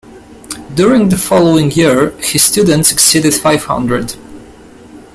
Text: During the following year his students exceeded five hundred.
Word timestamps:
During 0.73 1.09
the 1.09 1.15
following 1.15 1.69
year 1.69 2.09
his 2.19 2.43
students 2.43 2.91
exceeded 2.91 3.35
five 3.35 3.65
hundred. 3.65 4.15